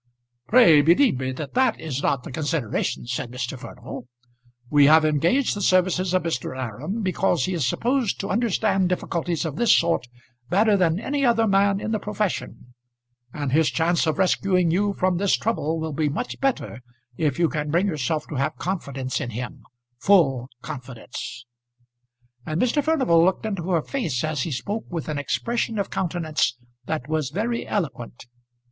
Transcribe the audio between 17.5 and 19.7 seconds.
bring yourself to have confidence in him